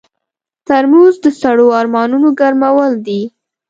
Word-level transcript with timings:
ترموز 0.67 1.13
د 1.23 1.25
سړو 1.39 1.67
ارمانونو 1.79 2.27
ګرمول 2.39 2.93
دي. 3.07 3.21